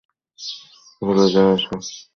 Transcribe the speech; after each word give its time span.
ভুলে 1.01 1.25
যাও 1.33 1.49
এসব। 1.55 1.79